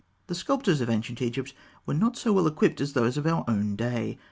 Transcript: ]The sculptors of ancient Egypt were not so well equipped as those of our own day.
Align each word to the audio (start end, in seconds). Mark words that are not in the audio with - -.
]The 0.29 0.33
sculptors 0.33 0.81
of 0.81 0.89
ancient 0.89 1.21
Egypt 1.21 1.53
were 1.85 1.93
not 1.93 2.17
so 2.17 2.33
well 2.33 2.47
equipped 2.47 2.81
as 2.81 2.93
those 2.93 3.17
of 3.17 3.27
our 3.27 3.45
own 3.47 3.75
day. 3.75 4.17